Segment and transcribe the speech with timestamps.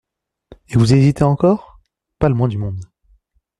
[0.69, 1.79] Et vous hésitez encore?
[2.17, 2.81] Pas le moins du monde.